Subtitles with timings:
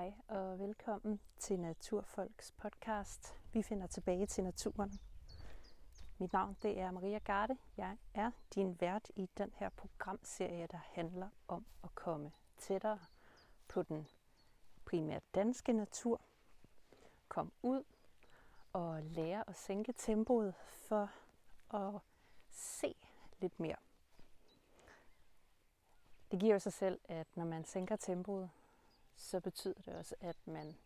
[0.00, 3.34] Hej og velkommen til Naturfolks podcast.
[3.52, 5.00] Vi finder tilbage til naturen.
[6.18, 7.56] Mit navn det er Maria Garde.
[7.76, 12.98] Jeg er din vært i den her programserie, der handler om at komme tættere
[13.68, 14.08] på den
[14.84, 16.20] primært danske natur.
[17.28, 17.84] Kom ud
[18.72, 20.54] og lære at sænke tempoet
[20.88, 21.10] for
[21.74, 22.00] at
[22.50, 22.94] se
[23.40, 23.76] lidt mere.
[26.30, 28.50] Det giver jo sig selv, at når man sænker tempoet,
[29.20, 30.76] så betyder det også, at man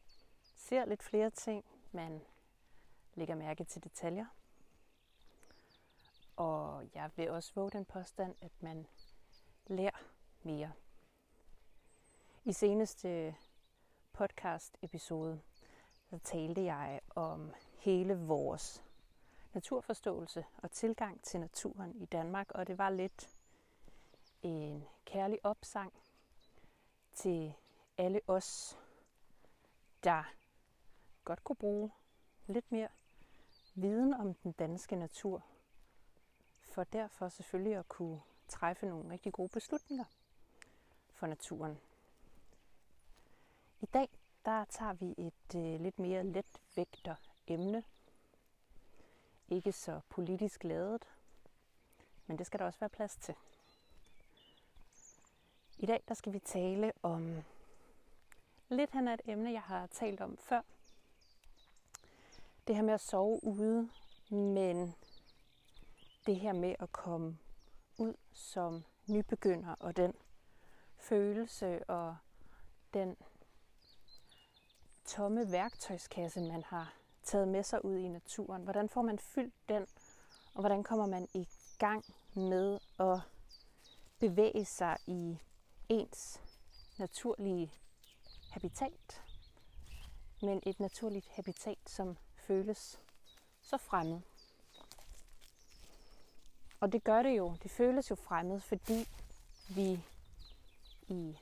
[0.57, 2.21] ser lidt flere ting, man
[3.15, 4.27] lægger mærke til detaljer.
[6.37, 8.87] Og jeg vil også våge den påstand, at man
[9.67, 9.99] lærer
[10.43, 10.73] mere.
[12.45, 13.37] I seneste
[14.13, 15.41] podcast episode,
[16.11, 18.85] der talte jeg om hele vores
[19.53, 23.29] naturforståelse og tilgang til naturen i Danmark, og det var lidt
[24.43, 25.93] en kærlig opsang
[27.15, 27.55] til
[27.99, 28.79] alle os,
[30.05, 30.25] der
[31.25, 31.91] godt kunne bruge
[32.47, 32.89] lidt mere
[33.75, 35.43] viden om den danske natur,
[36.61, 40.05] for derfor selvfølgelig at kunne træffe nogle rigtig gode beslutninger
[41.13, 41.79] for naturen.
[43.81, 44.09] I dag
[44.45, 47.85] der tager vi et øh, lidt mere letvægter emne.
[49.49, 51.09] Ikke så politisk ladet,
[52.27, 53.35] men det skal der også være plads til.
[55.79, 57.43] I dag der skal vi tale om
[58.69, 60.61] lidt hen af et emne, jeg har talt om før.
[62.67, 63.91] Det her med at sove ude,
[64.31, 64.95] men
[66.27, 67.39] det her med at komme
[67.99, 70.15] ud som nybegynder, og den
[70.97, 72.17] følelse og
[72.95, 73.17] den
[75.05, 78.63] tomme værktøjskasse, man har taget med sig ud i naturen.
[78.63, 79.87] Hvordan får man fyldt den,
[80.55, 81.49] og hvordan kommer man i
[81.79, 82.05] gang
[82.35, 83.21] med at
[84.19, 85.39] bevæge sig i
[85.89, 86.41] ens
[86.99, 87.73] naturlige
[88.55, 89.23] habitat,
[90.43, 93.01] men et naturligt habitat, som føles
[93.63, 94.21] så fremmed.
[96.81, 97.57] Og det gør det jo.
[97.63, 99.09] Det føles jo fremmed, fordi
[99.69, 100.05] vi
[101.09, 101.39] i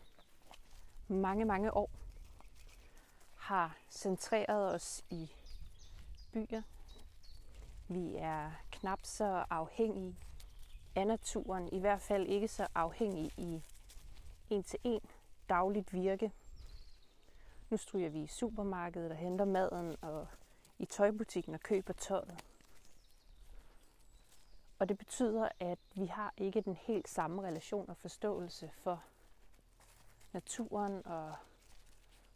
[1.09, 1.91] mange, mange år
[3.37, 5.31] har centreret os i
[6.33, 6.63] byer.
[7.89, 10.17] Vi er knap så afhængige
[10.97, 13.63] af naturen, i hvert fald ikke så afhængige i
[14.51, 15.01] en til en
[15.49, 16.33] dagligt virke
[17.73, 20.27] nu stryger vi i supermarkedet og henter maden og
[20.79, 22.45] i tøjbutikken og køber tøjet.
[24.79, 29.03] Og det betyder, at vi har ikke den helt samme relation og forståelse for
[30.33, 31.35] naturen og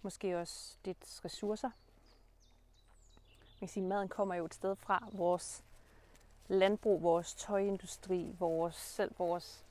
[0.03, 1.71] måske også dets ressourcer.
[3.29, 5.09] Man kan sige, at maden kommer jo et sted fra.
[5.13, 5.65] Vores
[6.49, 9.65] landbrug, vores tøjindustri, vores, selv vores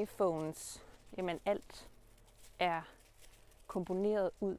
[0.00, 0.82] iPhones,
[1.16, 1.88] jamen alt
[2.58, 2.82] er
[3.66, 4.56] komponeret ud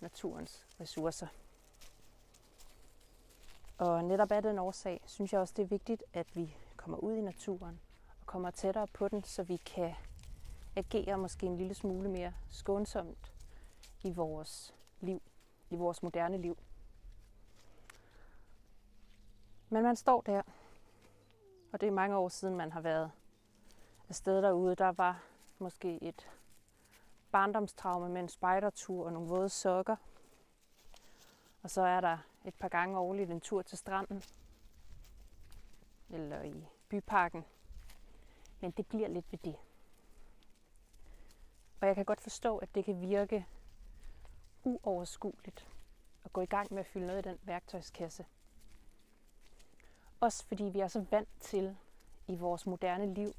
[0.00, 1.26] naturens ressourcer.
[3.78, 7.14] Og netop af den årsag synes jeg også, det er vigtigt, at vi kommer ud
[7.14, 7.80] i naturen
[8.20, 9.94] og kommer tættere på den, så vi kan
[10.76, 13.32] agere måske en lille smule mere skånsomt
[14.02, 15.22] i vores liv,
[15.70, 16.58] i vores moderne liv.
[19.68, 20.42] Men man står der,
[21.72, 23.10] og det er mange år siden, man har været
[24.08, 24.74] afsted derude.
[24.74, 25.22] Der var
[25.58, 26.28] måske et
[27.32, 29.96] barndomstraume med en spejdertur og nogle våde sokker.
[31.62, 34.22] Og så er der et par gange årligt en tur til stranden.
[36.10, 37.44] Eller i byparken.
[38.60, 39.56] Men det bliver lidt ved det.
[41.80, 43.46] Og jeg kan godt forstå, at det kan virke
[44.64, 45.68] uoverskueligt
[46.24, 48.26] at gå i gang med at fylde noget i den værktøjskasse.
[50.20, 51.76] Også fordi vi er så vant til
[52.26, 53.32] i vores moderne liv,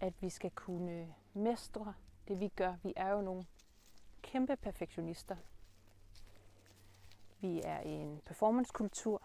[0.00, 1.94] at vi skal kunne mestre
[2.28, 2.74] det vi gør.
[2.82, 3.46] Vi er jo nogle
[4.22, 5.36] kæmpe perfektionister.
[7.40, 9.22] Vi er i en performancekultur,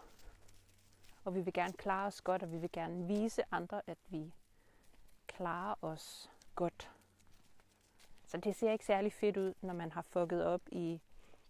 [1.24, 4.32] og vi vil gerne klare os godt, og vi vil gerne vise andre, at vi
[5.26, 6.90] klarer os godt.
[8.26, 11.00] Så det ser ikke særlig fedt ud, når man har fucket op i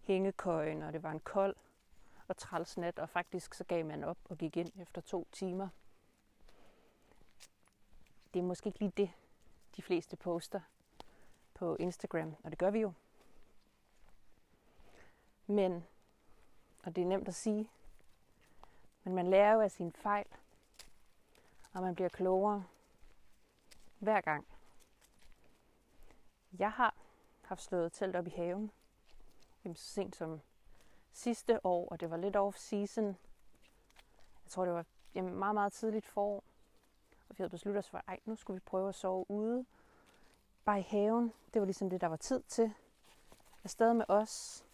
[0.00, 1.56] hængekøjen, og det var en kold
[2.28, 5.68] og træls nat, og faktisk så gav man op og gik ind efter to timer.
[8.34, 9.10] Det er måske ikke lige det,
[9.76, 10.60] de fleste poster
[11.54, 12.92] på Instagram, og det gør vi jo.
[15.46, 15.86] Men,
[16.82, 17.70] og det er nemt at sige,
[19.04, 20.26] men man lærer jo af sine fejl,
[21.72, 22.64] og man bliver klogere
[23.98, 24.46] hver gang.
[26.58, 26.94] Jeg har
[27.42, 28.70] haft slået telt op i haven,
[29.64, 30.40] jamen, så sent som
[31.12, 33.04] sidste år, og det var lidt off-season.
[34.44, 34.84] Jeg tror, det var
[35.14, 36.44] jamen, meget, meget tidligt forår.
[37.28, 39.64] Og vi havde besluttet os for, at nu skulle vi prøve at sove ude
[40.64, 41.32] bare i haven.
[41.54, 42.72] Det var ligesom det, der var tid til.
[43.64, 44.64] afsted med os,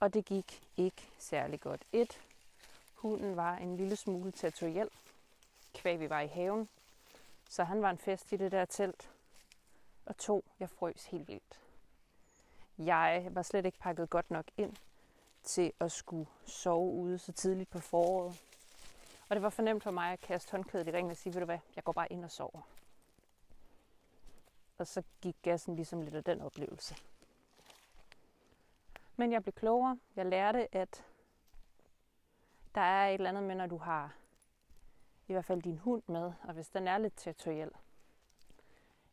[0.00, 1.84] og det gik ikke særlig godt.
[1.92, 2.20] Et,
[2.94, 4.88] hunden var en lille smule territoriel,
[5.74, 6.68] kvæg vi var i haven,
[7.48, 9.10] så han var en fest i det der telt.
[10.06, 11.60] Og to, jeg frøs helt vildt.
[12.78, 14.76] Jeg var slet ikke pakket godt nok ind
[15.42, 18.40] til at skulle sove ude så tidligt på foråret.
[19.28, 21.44] Og det var fornemt for mig at kaste håndklædet i ringen og sige, ved du
[21.44, 22.60] hvad, jeg går bare ind og sover.
[24.78, 26.96] Og så gik gassen ligesom lidt af den oplevelse.
[29.16, 29.98] Men jeg blev klogere.
[30.16, 31.04] Jeg lærte, at
[32.74, 34.16] der er et eller andet med, når du har
[35.28, 37.70] i hvert fald din hund med, og hvis den er lidt territoriel,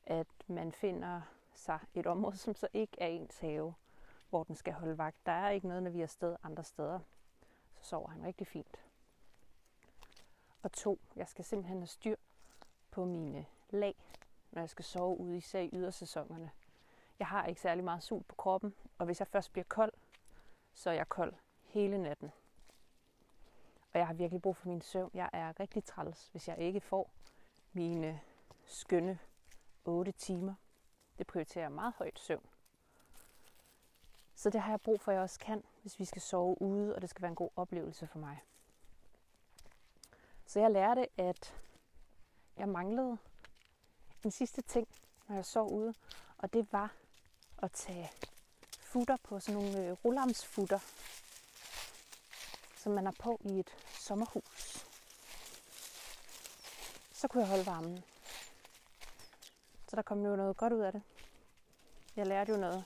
[0.06, 1.22] at man finder
[1.54, 3.74] sig et område, som så ikke er ens have,
[4.30, 5.26] hvor den skal holde vagt.
[5.26, 7.00] Der er ikke noget, når vi er sted andre steder.
[7.76, 8.86] Så sover han rigtig fint.
[10.64, 12.16] Og to, jeg skal simpelthen have styr
[12.92, 13.96] på mine lag,
[14.56, 16.52] når jeg skal sove ude, især i ydersæsonerne.
[17.20, 19.94] Jeg har ikke særlig meget sol på kroppen, og hvis jeg først bliver kold,
[20.74, 22.32] så er jeg kold hele natten.
[23.94, 25.12] Og jeg har virkelig brug for min søvn.
[25.14, 27.10] Jeg er rigtig træls, hvis jeg ikke får
[27.74, 28.22] mine
[28.66, 29.20] skønne
[29.86, 30.54] 8 timer.
[31.18, 32.46] Det prioriterer meget højt søvn.
[34.36, 36.96] Så det har jeg brug for, at jeg også kan, hvis vi skal sove ude,
[36.96, 38.44] og det skal være en god oplevelse for mig.
[40.46, 41.56] Så jeg lærte, at
[42.58, 43.18] jeg manglede
[44.26, 44.88] den sidste ting,
[45.28, 45.94] når jeg sov ude,
[46.38, 46.94] og det var
[47.58, 48.12] at tage
[48.80, 50.80] futter på sådan nogle øh, rullamsfutter,
[52.78, 53.70] som man har på i et
[54.00, 54.86] sommerhus.
[57.14, 58.04] Så kunne jeg holde varmen.
[59.88, 61.02] Så der kom jo noget godt ud af det.
[62.16, 62.86] Jeg lærte jo noget.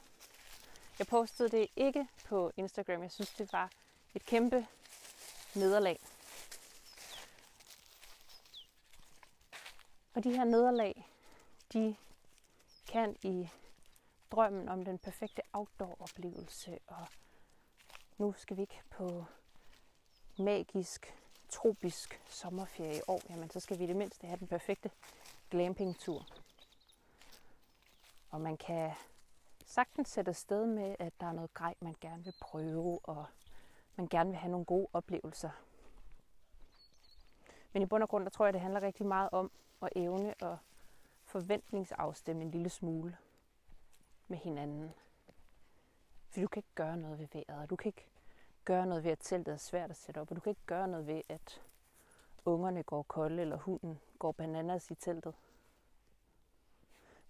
[0.99, 3.01] Jeg postede det ikke på Instagram.
[3.01, 3.71] Jeg synes, det var
[4.15, 4.67] et kæmpe
[5.55, 5.99] nederlag.
[10.13, 11.09] Og de her nederlag,
[11.73, 11.95] de
[12.87, 13.49] kan i
[14.31, 17.07] drømmen om den perfekte outdoor-oplevelse, og
[18.17, 19.25] nu skal vi ikke på
[20.37, 21.15] magisk,
[21.49, 24.91] tropisk sommerferie i år, jamen så skal vi i det mindste have den perfekte
[25.49, 26.25] glamping-tur.
[28.31, 28.91] Og man kan
[29.65, 33.25] sagtens sætte sted med, at der er noget grej, man gerne vil prøve, og
[33.95, 35.49] man gerne vil have nogle gode oplevelser.
[37.73, 39.51] Men i bund og grund, der tror jeg, det handler rigtig meget om
[39.81, 40.57] at evne og
[41.29, 43.17] forventningsafstemme en lille smule
[44.27, 44.93] med hinanden.
[46.29, 48.07] For du kan ikke gøre noget ved vejret, og du kan ikke
[48.65, 50.87] gøre noget ved, at teltet er svært at sætte op, og du kan ikke gøre
[50.87, 51.61] noget ved, at
[52.45, 55.35] ungerne går kolde, eller hunden går bananas i teltet.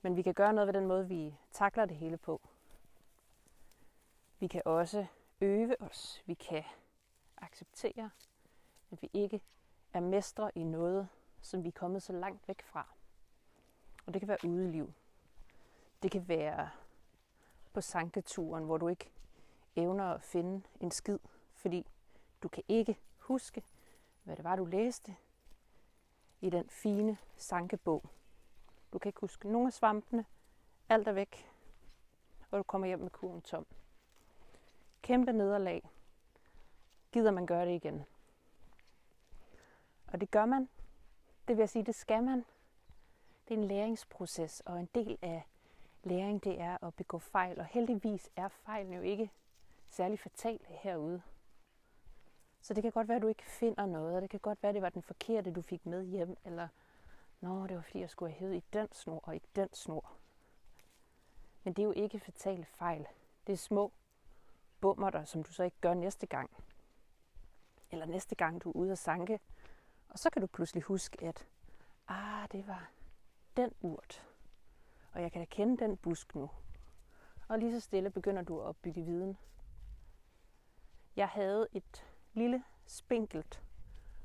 [0.02, 2.42] Men vi kan gøre noget ved den måde, vi takler det hele på.
[4.40, 5.06] Vi kan også
[5.42, 6.24] øve os.
[6.26, 6.64] Vi kan
[7.38, 8.10] acceptere,
[8.92, 9.42] at vi ikke
[9.94, 11.10] er mestre i noget,
[11.42, 12.99] som vi er kommet så langt væk fra.
[14.06, 14.94] Og det kan være udeliv.
[16.04, 16.70] Det kan være
[17.74, 19.12] på sanketuren, hvor du ikke
[19.76, 21.20] evner at finde en skid,
[21.54, 21.86] fordi
[22.44, 23.64] du kan ikke huske,
[24.24, 25.16] hvad det var, du læste
[26.42, 28.04] i den fine sankebog.
[28.94, 30.26] Du kan ikke huske nogen af svampene.
[30.90, 31.52] Alt er væk,
[32.52, 33.66] og du kommer hjem med kurven tom.
[35.02, 35.90] Kæmpe nederlag.
[37.12, 38.06] Gider man gøre det igen?
[40.08, 40.70] Og det gør man.
[41.48, 42.46] Det vil jeg sige, det skal man.
[43.50, 45.44] Det er en læringsproces, og en del af
[46.04, 47.60] læring, det er at begå fejl.
[47.60, 49.32] Og heldigvis er fejlen jo ikke
[49.88, 51.22] særlig fatale herude.
[52.62, 54.70] Så det kan godt være, at du ikke finder noget, og det kan godt være,
[54.70, 56.68] at det var den forkerte, du fik med hjem, eller
[57.42, 60.12] Nå, det var fordi, jeg skulle have hævet i den snor og ikke den snor.
[61.64, 63.08] Men det er jo ikke fatale fejl.
[63.48, 63.92] Det er små
[64.82, 66.50] bummer der, som du så ikke gør næste gang.
[67.92, 69.40] Eller næste gang, du er ude at sanke.
[70.10, 71.48] Og så kan du pludselig huske, at
[72.08, 72.90] ah, det var
[73.62, 74.28] den urt.
[75.12, 76.50] Og jeg kan da kende den busk nu.
[77.48, 79.38] Og lige så stille begynder du at bygge viden.
[81.16, 83.64] Jeg havde et lille, spinkelt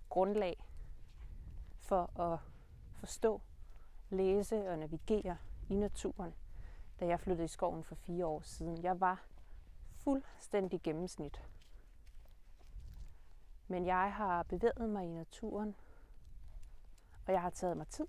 [0.09, 0.65] grundlag
[1.79, 2.39] for at
[3.01, 3.41] forstå,
[4.11, 5.37] læse og navigere
[5.69, 6.35] i naturen,
[7.01, 8.83] da jeg flyttede i skoven for fire år siden.
[8.83, 9.25] Jeg var
[9.95, 11.43] fuldstændig gennemsnit.
[13.69, 15.77] Men jeg har bevæget mig i naturen,
[17.27, 18.07] og jeg har taget mig tid.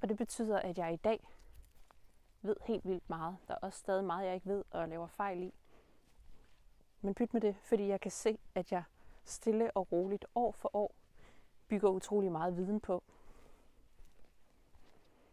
[0.00, 1.28] Og det betyder, at jeg i dag
[2.42, 3.36] ved helt vildt meget.
[3.48, 5.54] Der er også stadig meget, jeg ikke ved og laver fejl i.
[7.00, 8.82] Men pyt med det, fordi jeg kan se, at jeg
[9.24, 10.94] stille og roligt år for år
[11.68, 13.02] bygger utrolig meget viden på.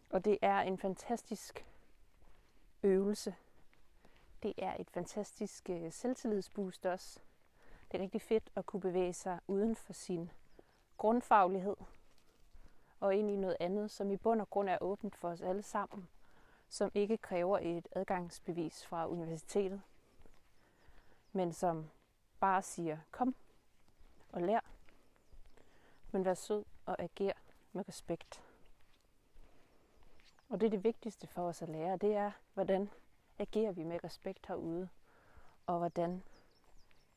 [0.09, 1.65] Og det er en fantastisk
[2.83, 3.35] øvelse.
[4.43, 7.19] Det er et fantastisk øh, selvtillidsboost også.
[7.91, 10.31] Det er rigtig fedt at kunne bevæge sig uden for sin
[10.97, 11.75] grundfaglighed
[13.03, 15.63] og ind i noget andet, som i bund og grund er åbent for os alle
[15.63, 16.07] sammen,
[16.69, 19.81] som ikke kræver et adgangsbevis fra universitetet,
[21.33, 21.89] men som
[22.39, 23.35] bare siger, kom
[24.31, 24.59] og lær,
[26.11, 27.33] men vær sød og ager
[27.73, 28.43] med respekt.
[30.49, 32.89] Og det er det vigtigste for os at lære, det er, hvordan
[33.39, 34.89] agerer vi med respekt herude,
[35.65, 36.23] og hvordan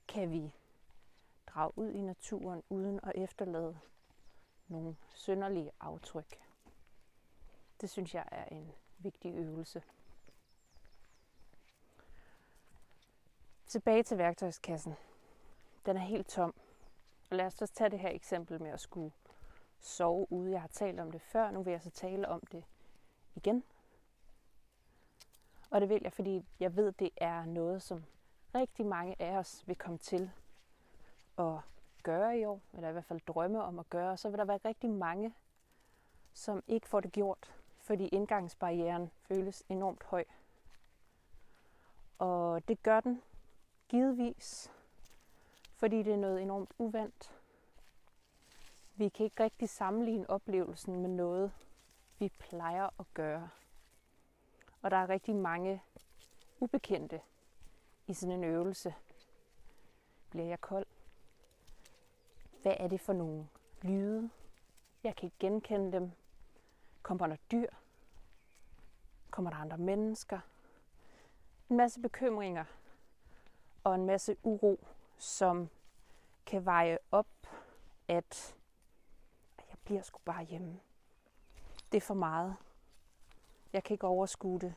[0.09, 0.53] kan vi
[1.47, 3.79] drage ud i naturen uden at efterlade
[4.69, 6.39] nogle synderlige aftryk.
[7.81, 9.83] Det synes jeg er en vigtig øvelse.
[13.67, 14.95] Tilbage til værktøjskassen.
[15.87, 16.55] Den er helt tom.
[17.31, 19.13] Og lad os så tage det her eksempel med at skulle
[19.81, 20.53] sove ude.
[20.53, 22.65] Jeg har talt om det før, nu vil jeg så tale om det
[23.35, 23.65] igen.
[25.71, 28.05] Og det vil jeg, fordi jeg ved, det er noget, som
[28.55, 30.31] rigtig mange af os vil komme til
[31.39, 31.59] at
[32.07, 34.61] gøre i år, eller i hvert fald drømme om at gøre, så vil der være
[34.65, 35.35] rigtig mange,
[36.33, 40.25] som ikke får det gjort, fordi indgangsbarrieren føles enormt høj.
[42.19, 43.23] Og det gør den
[43.89, 44.73] givetvis,
[45.75, 47.33] fordi det er noget enormt uvandt.
[48.97, 51.53] Vi kan ikke rigtig sammenligne oplevelsen med noget,
[52.19, 53.49] vi plejer at gøre.
[54.83, 55.83] Og der er rigtig mange
[56.61, 57.21] ubekendte
[58.07, 58.95] i sådan en øvelse.
[60.31, 60.87] Bliver jeg kold?
[62.67, 63.49] Hvad er det for nogle
[63.83, 64.31] lyde?
[65.05, 66.13] Jeg kan ikke genkende dem.
[67.03, 67.69] Kommer der dyr?
[69.31, 70.41] Kommer der andre mennesker?
[71.71, 72.65] En masse bekymringer
[73.85, 74.87] og en masse uro,
[75.19, 75.69] som
[76.47, 77.27] kan veje op,
[78.09, 78.57] at
[79.59, 80.81] jeg bliver sgu bare hjemme.
[81.93, 82.57] Det er for meget.
[83.73, 84.75] Jeg kan ikke overskue det.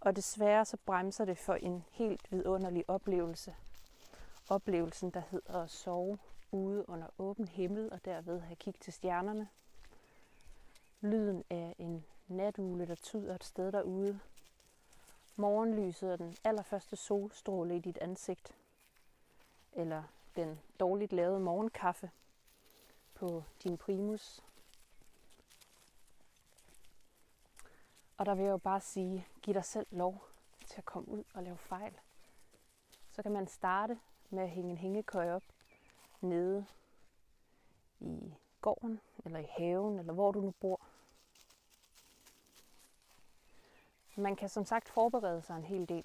[0.00, 3.54] Og desværre så bremser det for en helt vidunderlig oplevelse.
[4.48, 6.18] Oplevelsen, der hedder at sove
[6.52, 9.48] ude under åben himmel og derved have kig til stjernerne.
[11.00, 14.20] Lyden af en natugle, der tyder et sted derude.
[15.36, 18.54] Morgenlyset og den allerførste solstråle i dit ansigt.
[19.72, 20.02] Eller
[20.36, 22.10] den dårligt lavede morgenkaffe
[23.14, 24.42] på din primus.
[28.16, 30.24] Og der vil jeg jo bare sige, giv dig selv lov
[30.66, 32.00] til at komme ud og lave fejl.
[33.10, 33.98] Så kan man starte
[34.30, 35.42] med at hænge en hængekøj op
[36.20, 36.66] nede
[38.00, 40.80] i gården, eller i haven, eller hvor du nu bor.
[44.16, 46.04] Man kan som sagt forberede sig en hel del.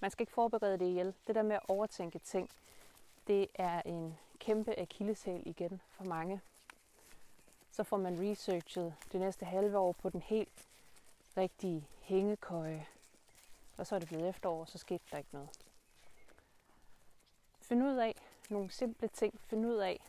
[0.00, 1.14] Man skal ikke forberede det ihjel.
[1.26, 2.50] Det der med at overtænke ting,
[3.26, 6.40] det er en kæmpe akilleshæl igen for mange.
[7.70, 10.68] Så får man researchet det næste halve år på den helt
[11.36, 12.86] rigtige hængekøje.
[13.76, 15.48] Og så er det blevet efterår, og så skete der ikke noget.
[17.60, 18.14] Find ud af
[18.50, 19.40] nogle simple ting.
[19.40, 20.00] Find ud af,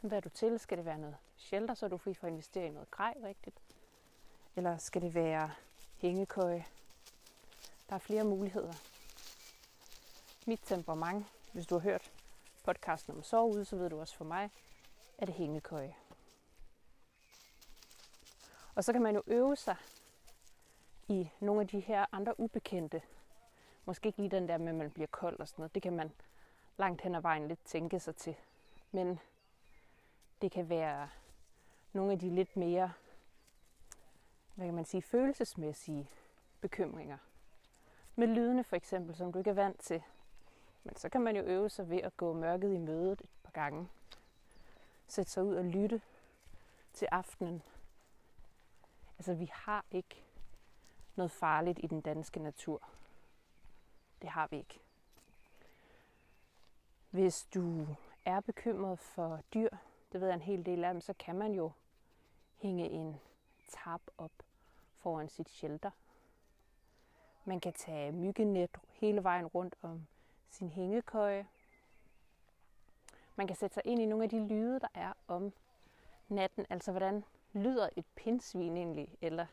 [0.00, 0.58] hvad er du til?
[0.58, 3.14] Skal det være noget shelter, så er du fri for at investere i noget grej
[3.24, 3.60] rigtigt?
[4.56, 5.50] Eller skal det være
[5.96, 6.64] hængekøje?
[7.88, 8.72] Der er flere muligheder.
[10.46, 12.12] Mit temperament, hvis du har hørt
[12.64, 14.50] podcasten om sove ude, så ved du også for mig,
[15.18, 15.94] at det hængekøje.
[18.74, 19.76] Og så kan man jo øve sig
[21.08, 23.02] i nogle af de her andre ubekendte.
[23.84, 25.74] Måske ikke lige den der med, at man bliver kold og sådan noget.
[25.74, 26.12] Det kan man
[26.82, 28.36] langt hen ad vejen lidt tænke sig til.
[28.92, 29.20] Men
[30.42, 31.08] det kan være
[31.92, 32.92] nogle af de lidt mere,
[34.54, 36.08] hvad kan man sige, følelsesmæssige
[36.60, 37.18] bekymringer.
[38.16, 40.02] Med lydene for eksempel, som du ikke er vant til.
[40.84, 43.52] Men så kan man jo øve sig ved at gå mørket i mødet et par
[43.52, 43.88] gange.
[45.08, 46.00] Sætte sig ud og lytte
[46.92, 47.62] til aftenen.
[49.18, 50.24] Altså vi har ikke
[51.16, 52.88] noget farligt i den danske natur.
[54.22, 54.81] Det har vi ikke.
[57.12, 57.86] Hvis du
[58.24, 59.68] er bekymret for dyr,
[60.12, 61.72] det ved jeg en hel del af dem, så kan man jo
[62.56, 63.20] hænge en
[63.68, 64.30] tap op
[64.96, 65.90] foran sit shelter.
[67.44, 70.06] Man kan tage myggenet hele vejen rundt om
[70.50, 71.46] sin hængekøje.
[73.36, 75.52] Man kan sætte sig ind i nogle af de lyde, der er om
[76.28, 76.66] natten.
[76.70, 79.16] Altså, hvordan lyder et pindsvin egentlig?
[79.20, 79.46] Eller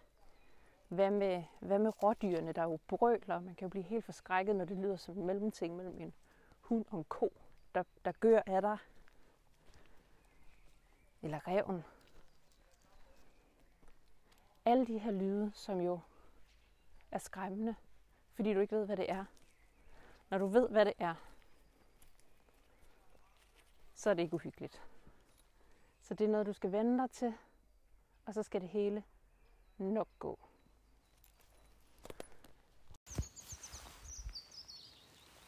[0.88, 3.40] hvad med, hvad med rådyrene, der jo brøler?
[3.40, 6.14] Man kan jo blive helt forskrækket, når det lyder som en mellemting mellem en
[6.60, 7.34] hund og en ko
[7.76, 8.78] der, der gør af dig.
[11.22, 11.84] Eller reven.
[14.66, 16.00] Alle de her lyde, som jo
[17.12, 17.76] er skræmmende,
[18.34, 19.26] fordi du ikke ved, hvad det er.
[20.30, 21.16] Når du ved, hvad det er,
[23.96, 24.82] så er det ikke uhyggeligt.
[26.02, 27.34] Så det er noget, du skal vende dig til,
[28.26, 29.04] og så skal det hele
[29.78, 30.40] nok gå.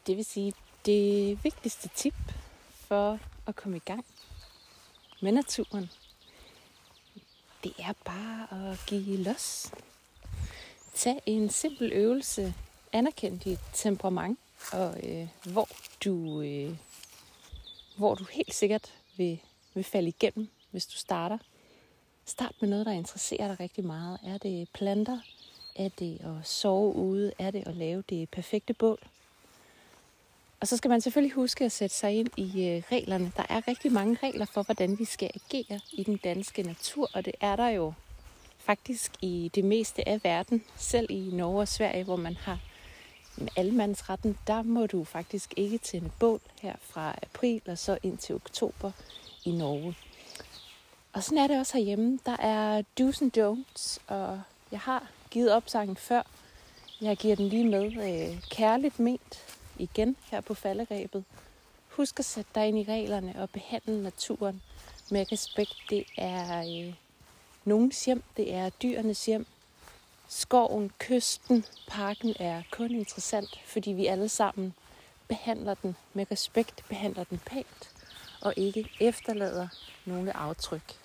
[0.06, 0.52] Det vil sige,
[0.86, 2.14] det vigtigste tip
[2.74, 4.04] for at komme i gang
[5.20, 5.90] med naturen,
[7.64, 9.72] det er bare at give los.
[10.94, 12.54] Tag en simpel øvelse,
[12.92, 14.38] anerkend dit temperament,
[14.72, 15.68] og øh, hvor
[16.04, 16.76] du øh,
[17.96, 19.40] hvor du helt sikkert vil,
[19.74, 21.38] vil falde igennem, hvis du starter.
[22.24, 24.18] Start med noget, der interesserer dig rigtig meget.
[24.24, 25.20] Er det planter?
[25.76, 27.32] Er det at sove ude?
[27.38, 28.98] Er det at lave det perfekte bål?
[30.62, 33.32] Og så skal man selvfølgelig huske at sætte sig ind i øh, reglerne.
[33.36, 37.24] Der er rigtig mange regler for, hvordan vi skal agere i den danske natur, og
[37.24, 37.92] det er der jo
[38.58, 42.58] faktisk i det meste af verden, selv i Norge og Sverige, hvor man har
[43.56, 48.34] almandsretten, der må du faktisk ikke tænde bål her fra april og så ind til
[48.34, 48.90] oktober
[49.44, 49.96] i Norge.
[51.12, 52.18] Og sådan er det også herhjemme.
[52.26, 54.40] Der er do's and don'ts, og
[54.70, 56.22] jeg har givet opsangen før.
[57.00, 61.24] Jeg giver den lige med øh, kærligt ment igen her på falderæbet.
[61.88, 64.62] Husk at sætte dig ind i reglerne og behandle naturen
[65.10, 65.74] med respekt.
[65.90, 66.94] Det er øh,
[67.64, 69.46] nogens hjem, det er dyrenes hjem.
[70.28, 74.74] Skoven, kysten, parken er kun interessant, fordi vi alle sammen
[75.28, 77.90] behandler den med respekt, behandler den pænt
[78.40, 79.68] og ikke efterlader
[80.04, 80.98] nogle aftryk.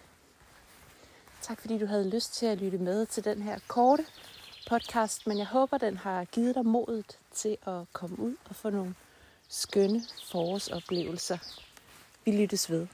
[1.42, 4.06] Tak fordi du havde lyst til at lytte med til den her korte
[4.70, 8.70] podcast, men jeg håber, den har givet dig modet til at komme ud og få
[8.70, 8.96] nogle
[9.48, 11.38] skønne forårsoplevelser.
[12.26, 12.88] Vi lyttes ved.